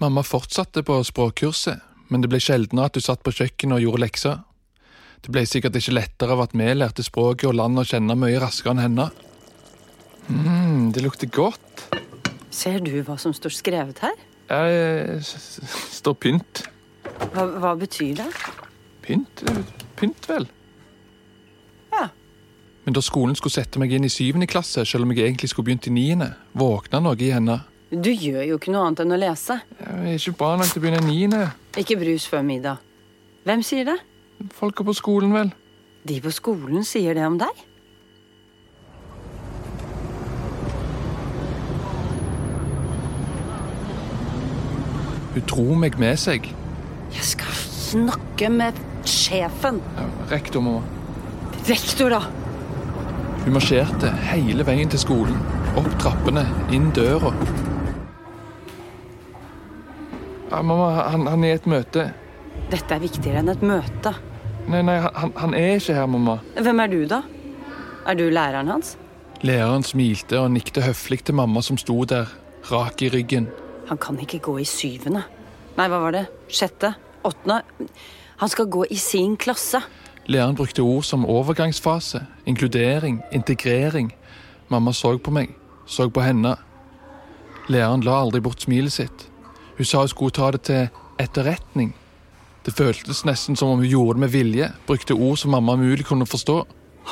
Mamma 0.00 0.22
fortsatte 0.26 0.82
på 0.82 0.96
språkkurset, 1.06 1.78
men 2.10 2.24
det 2.24 2.30
ble 2.32 2.40
sjeldnere 2.42 2.88
at 2.90 2.96
du 2.96 3.02
satt 3.04 3.22
på 3.24 3.32
kjøkkenet 3.34 3.78
og 3.78 3.84
gjorde 3.84 4.02
lekser. 4.02 4.40
Det 5.22 5.30
ble 5.30 5.44
sikkert 5.46 5.76
ikke 5.78 5.94
lettere 5.94 6.34
av 6.34 6.42
at 6.48 6.56
vi 6.58 6.66
lærte 6.74 7.04
språket 7.06 7.46
og 7.52 7.54
landet 7.60 7.84
å 7.84 7.90
kjenne 7.92 8.16
mye 8.18 8.40
raskere 8.42 8.74
enn 8.74 8.82
henne. 8.88 9.08
mm, 10.28 10.90
det 10.92 11.02
lukter 11.04 11.30
godt. 11.30 11.86
Ser 12.52 12.80
du 12.80 12.90
hva 13.06 13.16
som 13.18 13.32
står 13.32 13.54
skrevet 13.54 13.98
her? 14.02 14.18
Jeg 14.50 15.20
s- 15.22 15.60
står 16.02 16.14
pynt. 16.14 16.64
Hva, 17.32 17.46
hva 17.62 17.76
betyr 17.78 18.16
det? 18.18 18.26
Pynt? 19.02 19.44
Pynt, 20.02 20.26
vel. 20.26 20.48
Ja. 21.92 22.08
Men 22.82 22.96
da 22.96 23.02
skolen 23.06 23.36
skulle 23.38 23.54
sette 23.54 23.78
meg 23.78 23.92
inn 23.94 24.02
i 24.02 24.10
syvende 24.10 24.48
klasse, 24.50 24.82
selv 24.88 25.06
om 25.06 25.12
jeg 25.14 25.28
egentlig 25.28 25.52
skulle 25.52 25.68
begynt 25.70 25.86
i 25.86 25.94
niende, 25.94 26.32
våkna 26.58 26.98
noe 27.04 27.14
i 27.22 27.30
henne. 27.30 27.60
Du 27.92 28.10
gjør 28.10 28.42
jo 28.48 28.56
ikke 28.58 28.72
noe 28.74 28.88
annet 28.88 29.04
enn 29.04 29.14
å 29.14 29.20
lese. 29.20 29.60
Jeg 29.78 30.00
er 30.00 30.18
ikke 30.18 30.34
bra 30.40 30.56
nok 30.58 30.72
til 30.72 30.80
å 30.80 30.82
begynne 30.82 31.02
i 31.04 31.06
niende. 31.06 31.42
Ikke 31.78 32.00
brus 32.00 32.26
før 32.26 32.42
middag. 32.48 32.82
Hvem 33.46 33.62
sier 33.62 33.86
det? 33.86 33.98
Folka 34.58 34.82
på 34.82 34.94
skolen, 34.98 35.30
vel. 35.36 35.52
De 36.02 36.18
på 36.24 36.32
skolen 36.34 36.82
sier 36.82 37.14
det 37.14 37.22
om 37.28 37.38
deg. 37.38 37.66
Hun 45.36 45.46
dro 45.46 45.76
meg 45.78 45.94
med 46.02 46.18
seg. 46.18 46.50
Jeg 47.14 47.28
skal 47.36 47.54
snakke 47.54 48.50
med 48.50 48.88
sjefen. 49.08 49.80
Rektor, 50.30 50.64
mamma. 50.64 50.82
Rektor, 51.68 52.10
da. 52.10 52.22
Hun 53.42 53.56
marsjerte 53.56 54.10
hele 54.30 54.66
veien 54.66 54.90
til 54.90 55.02
skolen. 55.02 55.38
Opp 55.78 55.88
trappene, 56.02 56.44
inn 56.74 56.90
døra. 56.94 57.32
Ja, 60.52 60.60
mamma, 60.60 60.90
han, 61.08 61.26
han 61.26 61.44
er 61.46 61.54
i 61.54 61.58
et 61.60 61.68
møte. 61.70 62.10
Dette 62.72 62.96
er 62.96 63.02
viktigere 63.02 63.40
enn 63.40 63.52
et 63.52 63.64
møte. 63.64 64.12
Nei, 64.70 64.82
nei, 64.86 64.98
han, 65.02 65.32
han 65.36 65.54
er 65.58 65.78
ikke 65.78 65.96
her, 65.96 66.08
mamma. 66.10 66.38
Hvem 66.60 66.82
er 66.84 66.92
du, 66.92 67.00
da? 67.10 67.22
Er 68.06 68.18
du 68.18 68.26
læreren 68.30 68.70
hans? 68.70 68.96
Læreren 69.42 69.82
smilte 69.86 70.38
og 70.38 70.52
nikte 70.54 70.84
høflig 70.84 71.22
til 71.26 71.34
mamma 71.38 71.62
som 71.66 71.78
sto 71.80 71.96
der, 72.06 72.30
rak 72.70 73.02
i 73.02 73.10
ryggen. 73.10 73.48
Han 73.88 73.98
kan 73.98 74.20
ikke 74.22 74.38
gå 74.44 74.58
i 74.62 74.66
syvende. 74.68 75.24
Nei, 75.78 75.86
hva 75.88 75.98
var 76.04 76.14
det? 76.14 76.26
Sjette? 76.52 76.92
Åttende? 77.26 77.62
Han 78.42 78.50
skal 78.50 78.66
gå 78.66 78.86
i 78.90 78.96
sin 78.98 79.36
klasse. 79.36 79.78
Læreren 80.26 80.56
brukte 80.58 80.82
ord 80.82 81.04
som 81.06 81.26
overgangsfase, 81.26 82.24
inkludering, 82.46 83.20
integrering. 83.32 84.08
Mamma 84.68 84.90
så 84.92 85.12
på 85.18 85.30
meg, 85.30 85.52
så 85.86 86.08
på 86.10 86.24
henne. 86.26 86.56
Læreren 87.70 88.02
la 88.02 88.16
aldri 88.18 88.40
bort 88.42 88.64
smilet 88.66 88.96
sitt. 88.96 89.28
Hun 89.78 89.86
sa 89.86 90.02
hun 90.02 90.10
skulle 90.10 90.34
ta 90.34 90.50
det 90.50 90.64
til 90.66 90.88
etterretning. 91.22 91.92
Det 92.66 92.74
føltes 92.74 93.22
nesten 93.22 93.54
som 93.54 93.70
om 93.76 93.78
hun 93.78 93.86
gjorde 93.86 94.18
det 94.18 94.24
med 94.24 94.34
vilje, 94.34 94.72
brukte 94.90 95.14
ord 95.14 95.38
som 95.38 95.54
mamma 95.54 95.78
mulig 95.78 96.08
kunne 96.10 96.26
forstå. 96.26 96.58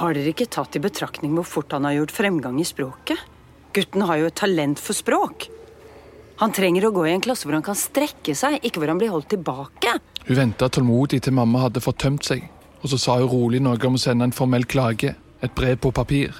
Har 0.02 0.18
dere 0.18 0.34
ikke 0.34 0.50
tatt 0.50 0.74
i 0.74 0.82
betraktning 0.82 1.38
hvor 1.38 1.46
fort 1.46 1.78
han 1.78 1.86
har 1.86 1.94
gjort 2.00 2.16
fremgang 2.18 2.58
i 2.58 2.66
språket? 2.66 3.22
Gutten 3.70 4.02
har 4.02 4.18
jo 4.18 4.32
et 4.32 4.38
talent 4.42 4.82
for 4.82 4.98
språk. 4.98 5.46
Han 6.40 6.54
trenger 6.56 6.86
å 6.88 6.92
gå 6.96 7.02
i 7.04 7.12
en 7.12 7.20
klasse 7.20 7.44
hvor 7.44 7.58
han 7.58 7.64
kan 7.64 7.76
strekke 7.76 8.32
seg, 8.36 8.62
ikke 8.64 8.80
hvor 8.80 8.88
han 8.88 9.00
blir 9.00 9.12
holdt 9.12 9.28
tilbake. 9.34 9.98
Hun 10.24 10.38
venta 10.38 10.70
tålmodig 10.72 11.20
til 11.26 11.34
mamma 11.36 11.66
hadde 11.66 11.82
fått 11.84 12.00
tømt 12.00 12.24
seg, 12.24 12.46
og 12.80 12.88
så 12.92 12.98
sa 13.00 13.16
hun 13.20 13.28
rolig 13.28 13.60
noe 13.60 13.76
om 13.84 13.98
å 13.98 14.00
sende 14.00 14.24
en 14.24 14.32
formell 14.32 14.64
klage, 14.64 15.12
et 15.44 15.52
brev 15.56 15.76
på 15.84 15.92
papir. 15.92 16.32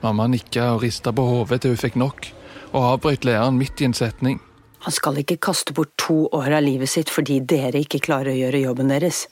Mamma 0.00 0.24
nikka 0.32 0.70
og 0.74 0.86
rista 0.86 1.12
på 1.12 1.24
hodet 1.24 1.60
til 1.60 1.74
hun 1.74 1.80
fikk 1.80 1.98
nok, 2.00 2.30
og 2.72 2.86
avbrøt 2.94 3.26
læreren 3.28 3.60
midt 3.60 3.82
i 3.84 3.88
en 3.90 3.96
setning. 3.96 4.40
Han 4.84 4.92
skal 4.92 5.20
ikke 5.20 5.36
kaste 5.50 5.76
bort 5.76 5.92
to 6.00 6.24
år 6.36 6.58
av 6.58 6.64
livet 6.64 6.90
sitt 6.92 7.12
fordi 7.12 7.38
dere 7.40 7.80
ikke 7.84 8.02
klarer 8.04 8.32
å 8.32 8.38
gjøre 8.38 8.62
jobben 8.66 8.92
deres. 8.92 9.26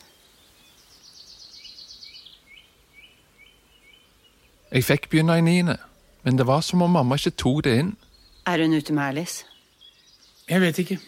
Jeg 4.72 4.84
fikk 4.88 5.08
begynne 5.12 5.36
i 5.40 5.44
niende, 5.44 5.78
men 6.24 6.36
det 6.40 6.48
var 6.48 6.60
som 6.64 6.84
om 6.84 6.92
mamma 6.96 7.16
ikke 7.20 7.34
tok 7.40 7.64
det 7.68 7.76
inn. 7.82 7.90
Er 8.48 8.64
hun 8.64 8.76
ute 8.76 8.96
med 8.96 9.12
Alice? 9.12 9.51
Jeg 10.50 10.60
vet 10.60 10.78
ikke. 10.82 10.98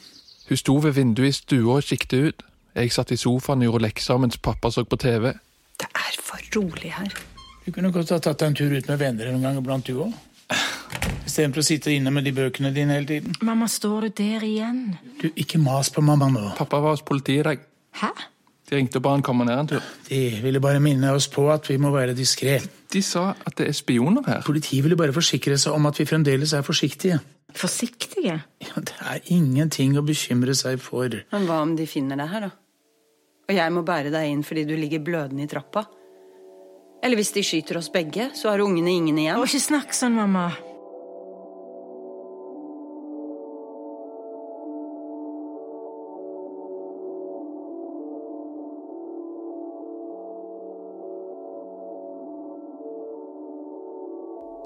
Hun 0.48 0.60
sto 0.60 0.74
ved 0.84 0.92
vinduet 0.98 1.28
i 1.28 1.32
stua 1.38 1.78
og 1.78 1.86
kikket 1.86 2.12
ut. 2.28 2.42
Jeg 2.74 2.92
satt 2.92 3.12
i 3.14 3.16
sofaen 3.16 3.62
og 3.62 3.68
gjorde 3.70 3.86
lekser 3.86 4.18
mens 4.20 4.38
pappa 4.42 4.70
så 4.70 4.84
på 4.84 4.98
TV. 5.00 5.32
Det 5.80 5.88
er 5.88 6.18
for 6.22 6.42
rolig 6.56 6.92
her. 6.94 7.14
Du 7.64 7.72
kunne 7.72 7.92
godt 7.94 8.12
ha 8.12 8.18
tatt 8.20 8.42
deg 8.42 8.50
en 8.50 8.56
tur 8.58 8.74
ut 8.74 8.88
med 8.90 9.00
venner 9.00 9.30
en 9.30 9.42
gang 9.42 9.58
iblant, 9.58 9.86
du 9.86 10.02
òg. 10.04 10.12
Istedenfor 11.24 11.62
å 11.62 11.66
sitte 11.66 11.92
inne 11.94 12.12
med 12.12 12.26
de 12.26 12.34
bøkene 12.36 12.70
dine 12.74 12.98
hele 12.98 13.08
tiden. 13.08 13.34
Mamma, 13.42 13.66
står 13.70 14.08
du 14.08 14.20
der 14.20 14.44
igjen? 14.44 14.82
Du, 15.22 15.30
Ikke 15.40 15.58
mas 15.58 15.88
på 15.90 16.04
mamma 16.04 16.28
nå. 16.30 16.50
Pappa 16.58 16.82
var 16.84 16.94
hos 16.94 17.02
politiet 17.06 17.40
i 17.40 17.46
dag. 17.48 17.64
Hæ? 18.02 18.10
De 18.68 18.76
ringte 18.78 19.00
og 19.00 19.04
ba 19.04 19.14
han 19.14 19.24
komme 19.24 19.44
ned 19.48 19.58
en 19.60 19.70
tur. 19.74 19.88
De 20.08 20.20
ville 20.44 20.60
bare 20.60 20.80
minne 20.80 21.10
oss 21.16 21.26
på 21.32 21.46
at 21.52 21.68
vi 21.68 21.76
må 21.80 21.90
være 21.92 22.14
diskré. 22.16 22.58
De 22.92 23.02
sa 23.04 23.30
at 23.34 23.56
det 23.60 23.70
er 23.70 23.76
spioner 23.76 24.24
her. 24.28 24.44
Politiet 24.46 24.84
ville 24.84 24.96
bare 24.96 25.12
forsikre 25.16 25.56
seg 25.60 25.76
om 25.76 25.88
at 25.90 25.98
vi 26.00 26.06
fremdeles 26.08 26.52
er 26.56 26.64
forsiktige. 26.64 27.18
Forsiktige? 27.54 28.40
Ja, 28.64 28.82
det 28.82 28.96
er 28.99 29.32
ingenting 29.32 29.94
å 29.99 30.02
bekymre 30.06 30.56
seg 30.58 30.80
for. 30.82 31.12
Men 31.32 31.49
hva 31.49 31.61
om 31.62 31.76
de 31.78 31.87
finner 31.87 32.18
deg 32.18 32.32
her, 32.32 32.49
da? 32.49 32.52
Og 33.44 33.54
jeg 33.54 33.75
må 33.76 33.84
bære 33.87 34.11
deg 34.14 34.30
inn 34.32 34.42
fordi 34.46 34.64
du 34.66 34.75
ligger 34.78 35.02
blødende 35.04 35.44
i 35.44 35.50
trappa? 35.50 35.84
Eller 37.04 37.20
hvis 37.20 37.34
de 37.37 37.42
skyter 37.44 37.78
oss 37.78 37.90
begge, 37.92 38.30
så 38.34 38.50
har 38.50 38.62
ungene 38.64 38.94
ingen 38.96 39.18
igjen. 39.20 39.37
Og 39.37 39.46
ikke 39.46 39.61
snakk 39.61 39.92
sånn, 39.96 40.16
mamma. 40.16 40.49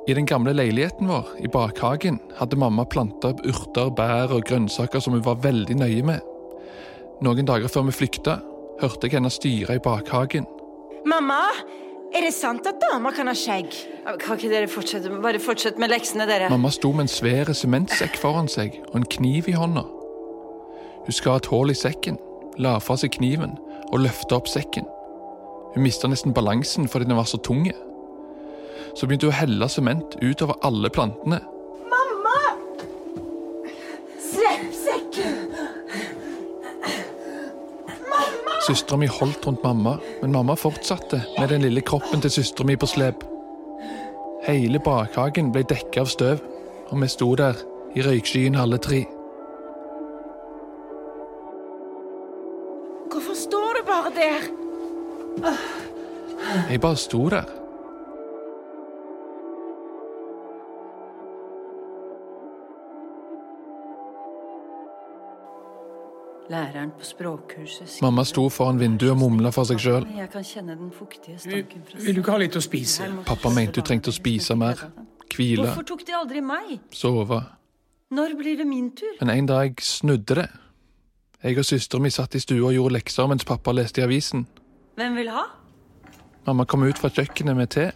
I 0.09 0.15
den 0.17 0.27
gamle 0.27 0.55
leiligheten 0.57 1.09
vår, 1.09 1.27
i 1.45 1.49
bakhagen, 1.53 2.17
hadde 2.38 2.57
mamma 2.57 2.87
planta 2.88 3.35
opp 3.35 3.43
urter, 3.45 3.91
bær 3.93 4.33
og 4.33 4.47
grønnsaker 4.49 5.03
som 5.05 5.12
hun 5.12 5.25
var 5.27 5.43
veldig 5.45 5.75
nøye 5.77 6.05
med. 6.09 6.23
Noen 7.21 7.49
dager 7.49 7.69
før 7.69 7.85
vi 7.91 7.93
flykta, 7.99 8.38
hørte 8.81 9.05
jeg 9.05 9.19
henne 9.19 9.29
styre 9.29 9.77
i 9.77 9.83
bakhagen. 9.85 10.47
Mamma, 11.05 11.43
er 12.17 12.25
det 12.25 12.33
sant 12.33 12.65
at 12.71 12.81
damer 12.81 13.12
kan 13.12 13.29
ha 13.29 13.35
skjegg? 13.37 13.75
Kan 14.23 14.38
ikke 14.38 14.49
dere 14.49 14.71
fortsette? 14.73 15.12
Bare 15.21 15.43
fortsett 15.45 15.77
med 15.83 15.93
leksene, 15.93 16.25
dere. 16.31 16.49
Mamma 16.49 16.73
sto 16.73 16.95
med 16.97 17.05
en 17.05 17.12
svær 17.12 17.53
sementsekk 17.53 18.17
foran 18.17 18.49
seg 18.49 18.79
og 18.88 19.03
en 19.03 19.09
kniv 19.12 19.50
i 19.53 19.59
hånda. 19.61 19.85
Hun 21.05 21.19
skar 21.19 21.43
et 21.43 21.50
hull 21.53 21.75
i 21.75 21.77
sekken, 21.77 22.17
la 22.57 22.79
fra 22.81 22.97
seg 22.97 23.12
kniven 23.19 23.59
og 23.91 24.00
løfta 24.07 24.41
opp 24.41 24.49
sekken. 24.49 24.88
Hun 25.75 25.85
mista 25.85 26.09
nesten 26.09 26.33
balansen 26.33 26.88
fordi 26.88 27.11
den 27.11 27.21
var 27.21 27.29
så 27.29 27.37
tung. 27.45 27.69
Så 28.95 29.07
begynte 29.07 29.28
hun 29.28 29.35
å 29.35 29.38
helle 29.38 29.68
sement 29.71 30.16
utover 30.23 30.59
alle 30.66 30.90
plantene. 30.90 31.40
Mamma! 31.92 32.38
Slipp 34.23 34.68
sekken! 34.76 35.49
Søstera 38.66 38.99
mi 39.00 39.09
holdt 39.09 39.46
rundt 39.46 39.64
mamma, 39.64 39.96
men 40.22 40.33
mamma 40.35 40.57
fortsatte 40.59 41.22
med 41.38 41.48
den 41.48 41.64
lille 41.64 41.81
kroppen 41.81 42.20
til 42.20 42.31
søstera 42.31 42.68
mi 42.68 42.77
på 42.77 42.88
slep. 42.90 43.24
Hele 44.48 44.81
bakhagen 44.85 45.53
ble 45.53 45.64
dekka 45.68 46.05
av 46.05 46.11
støv, 46.12 46.42
og 46.88 47.01
vi 47.03 47.09
sto 47.12 47.35
der 47.37 47.57
i 47.96 48.05
røykskyen 48.05 48.57
alle 48.61 48.79
tre. 48.83 49.05
Hvorfor 53.12 53.35
står 53.37 53.79
du 53.79 53.87
bare 53.88 54.12
der? 54.16 54.51
Jeg 56.70 56.81
bare 56.81 56.96
sto 56.96 57.29
der. 57.29 57.58
Læreren 66.48 66.94
på 66.96 67.04
språkkurset 67.04 67.84
sier 67.84 68.04
Mamma 68.06 68.22
sto 68.24 68.46
foran 68.48 68.78
vinduet 68.80 69.12
og 69.12 69.18
mumla 69.20 69.50
for 69.52 69.68
seg 69.68 69.82
sjøl. 69.82 70.06
Vil, 70.08 72.14
du 72.16 72.20
ikke 72.22 72.32
ha 72.32 72.38
litt 72.40 72.56
å 72.56 72.62
spise? 72.64 73.11
Pappa 73.28 73.52
mente 73.52 73.82
hun 73.82 73.88
trengte 73.90 74.08
å 74.08 74.16
spise 74.16 74.56
mer, 74.56 74.80
hvile, 75.34 75.66
Hvorfor 75.66 75.84
tok 75.92 76.06
de 76.08 76.16
aldri 76.16 76.40
meg? 76.40 76.78
sove. 76.96 77.42
Når 78.16 78.32
blir 78.38 78.56
det 78.56 78.64
min 78.66 78.88
tur? 78.96 79.18
Men 79.20 79.34
en 79.34 79.50
dag 79.50 79.82
snudde 79.84 80.38
det. 80.40 80.46
Jeg 81.44 81.58
og 81.61 81.68
søstera 81.68 82.00
mi 82.02 82.11
satt 82.11 82.34
i 82.34 82.40
stua 82.40 82.70
og 82.70 82.74
gjorde 82.74 82.96
lekser 82.96 83.28
mens 83.28 83.44
pappa 83.44 83.74
leste 83.76 84.00
i 84.00 84.06
avisen. 84.06 84.46
Hvem 84.96 85.20
vil 85.20 85.28
ha? 85.30 85.44
Mamma 86.48 86.64
kom 86.64 86.87
ut 86.88 86.98
fra 86.98 87.12
kjøkkenet 87.12 87.58
med 87.58 87.70
te. 87.76 87.90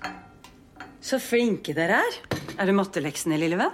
Så 1.02 1.16
flinke 1.18 1.72
dere 1.74 2.04
er. 2.04 2.20
Er 2.60 2.68
det 2.68 2.76
matteleksene, 2.76 3.40
lille 3.40 3.56
venn? 3.58 3.72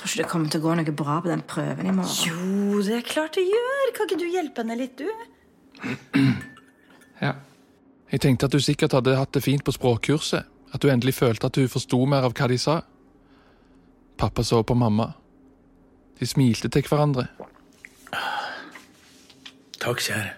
Tror 0.00 0.08
ikke 0.08 0.22
det 0.22 0.28
kommer 0.30 0.48
til 0.48 0.62
å 0.62 0.64
gå 0.64 0.74
noe 0.78 0.92
bra 0.96 1.18
på 1.20 1.28
den 1.28 1.42
prøven 1.44 1.88
i 1.90 1.92
morgen. 1.92 2.22
Jo, 2.24 2.78
det 2.86 2.94
er 2.96 3.02
klart 3.04 3.34
det 3.36 3.42
gjør. 3.44 3.90
Kan 3.98 4.06
ikke 4.08 4.16
du 4.22 4.30
hjelpe 4.32 4.62
henne 4.64 4.76
litt, 4.80 5.02
du? 5.02 6.20
Ja. 7.20 7.34
Jeg 8.08 8.22
tenkte 8.24 8.48
at 8.48 8.54
du 8.56 8.62
sikkert 8.64 8.94
hadde 8.96 9.12
hatt 9.18 9.34
det 9.36 9.42
fint 9.44 9.60
på 9.60 9.74
språkkurset. 9.76 10.46
At 10.72 10.80
du 10.80 10.88
endelig 10.88 11.18
følte 11.18 11.50
at 11.50 11.58
du 11.58 11.68
forsto 11.68 11.98
mer 12.08 12.24
av 12.24 12.32
hva 12.32 12.48
de 12.48 12.56
sa. 12.58 12.78
Pappa 14.16 14.40
så 14.40 14.62
på 14.64 14.72
mamma. 14.72 15.10
De 16.16 16.28
smilte 16.28 16.70
til 16.72 16.88
hverandre. 16.88 17.26
Takk, 19.84 20.00
kjære. 20.00 20.32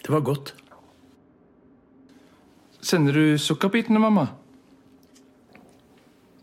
Det 0.00 0.16
var 0.16 0.24
godt. 0.24 0.54
Sender 2.80 3.12
du 3.20 3.36
sukkerbitene, 3.36 4.00
mamma? 4.00 4.30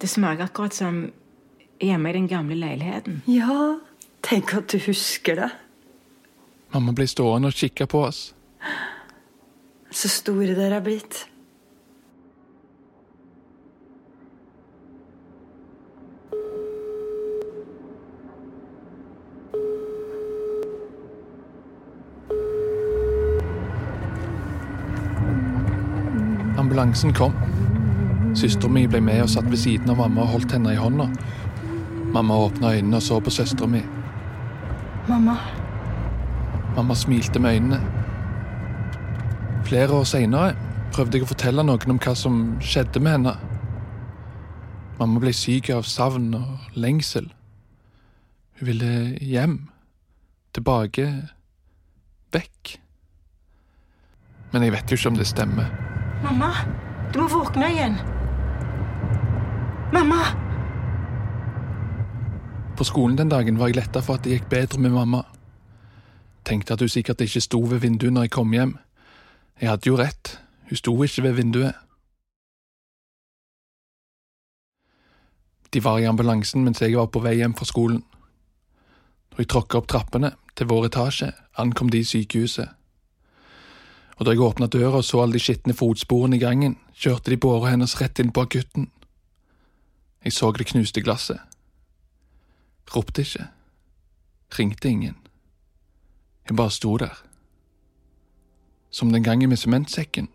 Det 0.02 0.08
smaker 0.08 0.44
akkurat 0.44 0.74
som 0.74 1.12
hjemme 1.80 2.10
i 2.10 2.14
den 2.14 2.28
gamle 2.28 2.56
leiligheten. 2.56 3.22
Ja, 3.30 3.80
tenk 4.26 4.54
at 4.58 4.74
du 4.74 4.80
husker 4.82 5.36
det. 5.38 5.50
Mamma 6.74 6.96
ble 6.98 7.06
stående 7.06 7.52
og 7.52 7.54
kikke 7.54 7.86
på 7.86 8.02
oss. 8.08 8.32
Så 9.92 10.10
store 10.10 10.56
dere 10.58 10.80
er 10.80 10.86
blitt. 10.86 11.28
Ambulansen 26.58 27.14
kom. 27.14 27.38
Søstera 28.38 28.72
mi 28.72 28.86
ble 28.88 29.02
med 29.04 29.24
og 29.26 29.30
satt 29.34 29.50
ved 29.52 29.60
siden 29.60 29.89
av 29.91 30.00
mamma 30.00 30.24
og 30.24 30.36
holdt 30.36 30.54
henne 30.56 30.74
i 30.74 30.80
hånda. 30.80 31.10
Mamma 32.12 32.38
åpna 32.46 32.76
øynene 32.76 33.00
og 33.00 33.04
så 33.04 33.20
på 33.24 33.34
søstera 33.34 33.67
mi. 33.67 33.82
Mamma, 35.10 35.38
Mamma 36.76 36.96
smilte 36.96 37.39
med 37.39 37.56
øynene. 37.56 37.82
Flere 39.63 39.91
år 39.91 40.04
seinere 40.04 40.56
prøvde 40.94 41.17
jeg 41.17 41.26
å 41.26 41.32
fortelle 41.32 41.63
noen 41.67 41.94
om 41.94 42.00
hva 42.00 42.13
som 42.15 42.38
skjedde 42.63 43.02
med 43.04 43.17
henne. 43.17 43.34
Mamma 45.00 45.20
ble 45.20 45.34
syk 45.36 45.70
av 45.76 45.84
savn 45.88 46.32
og 46.38 46.78
lengsel. 46.80 47.28
Hun 48.60 48.67
ville 48.72 48.91
hjem. 49.20 49.58
Tilbake. 50.56 51.08
Vekk. 52.32 52.78
Men 54.52 54.67
jeg 54.67 54.76
vet 54.76 54.91
jo 54.91 55.00
ikke 55.00 55.12
om 55.12 55.20
det 55.20 55.28
stemmer. 55.28 55.67
mamma, 56.24 56.52
du 57.12 57.20
må 57.20 57.28
våkne 57.28 57.72
igjen. 57.72 58.00
Mamma! 59.93 60.25
På 62.77 62.84
skolen 62.84 63.17
den 63.17 63.30
dagen 63.30 63.60
var 63.60 63.67
jeg 63.67 63.75
letta 63.75 63.99
for 64.01 64.15
at 64.15 64.23
det 64.23 64.38
gikk 64.38 64.47
bedre 64.49 64.80
med 64.80 64.93
mamma. 64.95 65.25
Tenkte 66.47 66.73
at 66.73 66.82
hun 66.82 66.89
sikkert 66.89 67.21
ikke 67.21 67.41
sto 67.43 67.60
ved 67.60 67.84
vinduet 67.84 68.13
når 68.13 68.25
jeg 68.25 68.32
kom 68.32 68.54
hjem. 68.56 68.77
Jeg 69.62 69.69
hadde 69.69 69.89
jo 69.89 69.97
rett, 69.99 70.38
hun 70.69 70.80
sto 70.80 70.93
ikke 71.04 71.23
ved 71.23 71.34
vinduet. 71.34 71.75
De 75.73 75.84
var 75.84 75.99
i 75.99 76.08
ambulansen 76.08 76.63
mens 76.63 76.82
jeg 76.82 76.95
var 76.95 77.12
på 77.12 77.19
vei 77.23 77.36
hjem 77.39 77.54
fra 77.54 77.67
skolen. 77.67 78.01
Da 79.32 79.43
jeg 79.43 79.51
tråkka 79.51 79.77
opp 79.77 79.91
trappene 79.91 80.34
til 80.56 80.67
vår 80.71 80.88
etasje, 80.88 81.34
ankom 81.60 81.91
de 81.91 82.04
sykehuset. 82.06 82.71
Og 84.17 84.25
da 84.25 84.32
jeg 84.32 84.43
åpna 84.43 84.67
døra 84.67 85.04
og 85.04 85.06
så 85.06 85.21
alle 85.21 85.36
de 85.36 85.43
skitne 85.43 85.75
fotsporene 85.75 86.39
i 86.39 86.41
gangen, 86.41 86.75
kjørte 86.95 87.32
de 87.32 87.38
båra 87.38 87.71
hennes 87.75 87.95
rett 88.01 88.19
inn 88.19 88.32
på 88.32 88.47
akutten. 88.47 88.89
Jeg 90.23 90.34
så 90.34 90.51
det 90.51 90.67
knuste 90.67 91.01
glasset. 91.01 91.39
Ropte 92.95 93.21
ikke. 93.21 93.47
Ringte 94.60 94.89
ingen. 94.89 95.17
Jeg 96.49 96.55
bare 96.55 96.71
sto 96.71 96.97
der. 96.97 97.23
Som 98.89 99.12
den 99.12 99.23
gangen 99.23 99.49
med 99.49 99.57
sementsekken. 99.57 100.29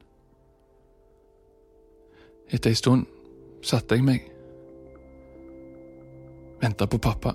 Etter 2.49 2.71
ei 2.71 2.79
stund 2.79 3.07
satte 3.63 3.95
jeg 3.95 4.05
meg. 4.05 4.31
Venta 6.63 6.87
på 6.87 6.99
pappa. 6.99 7.35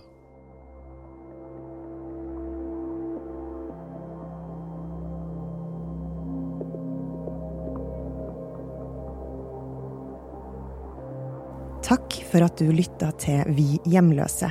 Takk 11.91 12.13
for 12.31 12.45
at 12.45 12.55
du 12.55 12.69
lytta 12.71 13.09
til 13.19 13.49
Vi 13.51 13.75
hjemløse. 13.91 14.47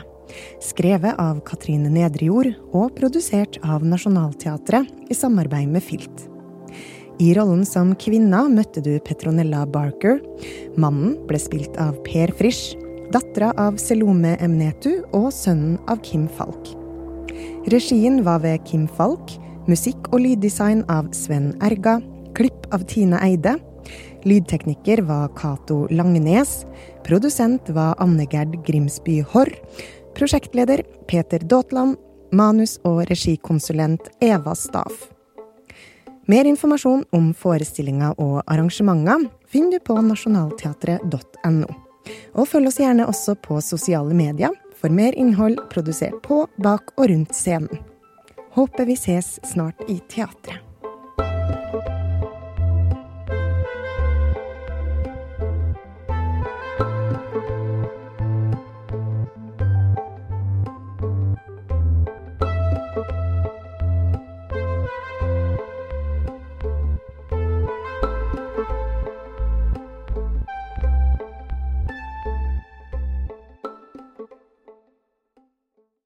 Skrevet 0.60 1.16
av 1.16 1.38
Katrine 1.48 1.88
Nedrejord 1.88 2.50
og 2.76 2.90
produsert 2.98 3.56
av 3.64 3.80
Nationaltheatret 3.80 5.08
i 5.08 5.16
samarbeid 5.16 5.70
med 5.72 5.80
Filt. 5.80 6.26
I 7.20 7.30
rollen 7.38 7.64
som 7.64 7.94
kvinna 7.96 8.42
møtte 8.52 8.82
du 8.84 8.92
Petronella 9.06 9.62
Barker. 9.64 10.20
Mannen 10.76 11.16
ble 11.30 11.40
spilt 11.40 11.80
av 11.80 11.96
Per 12.04 12.34
Frisch. 12.36 12.76
Dattera 13.10 13.54
av 13.56 13.80
Selome 13.80 14.34
Emnetu 14.44 15.00
og 15.16 15.30
sønnen 15.32 15.80
av 15.88 16.04
Kim 16.04 16.28
Falk. 16.36 16.74
Regien 17.72 18.20
var 18.28 18.44
ved 18.44 18.60
Kim 18.68 18.84
Falk. 19.00 19.32
Musikk 19.64 20.12
og 20.12 20.26
lyddesign 20.26 20.84
av 20.92 21.08
Sven 21.16 21.54
Erga. 21.64 22.02
Klipp 22.36 22.68
av 22.68 22.84
Tine 22.84 23.16
Eide. 23.24 23.56
Lydtekniker 24.28 25.00
var 25.08 25.28
Cato 25.36 25.86
Langnes. 25.90 26.66
Produsent 27.10 27.68
var 27.68 27.94
Anne-Gerd 27.98 28.66
Grimsby 28.66 29.20
Horr. 29.20 29.54
Prosjektleder 30.14 30.82
Peter 31.08 31.38
Daatland. 31.38 31.96
Manus- 32.32 32.78
og 32.84 33.00
regikonsulent 33.10 34.00
Eva 34.20 34.54
Staff. 34.54 35.08
Mer 36.26 36.46
informasjon 36.46 37.02
om 37.10 37.32
forestillinger 37.34 38.14
og 38.14 38.44
arrangementer 38.46 39.26
finner 39.50 39.80
du 39.80 39.86
på 39.90 39.98
nasjonalteatret.no. 40.06 41.74
Og 42.38 42.46
følg 42.46 42.70
oss 42.70 42.78
gjerne 42.78 43.10
også 43.10 43.34
på 43.42 43.58
sosiale 43.58 44.14
medier 44.14 44.54
for 44.78 44.94
mer 44.94 45.18
innhold 45.18 45.58
produsert 45.74 46.22
på, 46.22 46.44
bak 46.62 46.94
og 46.94 47.10
rundt 47.10 47.34
scenen. 47.34 47.82
Håper 48.54 48.86
vi 48.86 48.94
ses 48.94 49.40
snart 49.50 49.82
i 49.90 49.98
teatret. 50.06 50.69